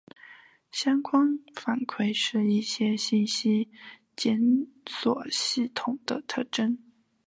[0.71, 3.69] 相关反馈是一些信息
[4.15, 4.41] 检
[4.87, 6.79] 索系统的特征。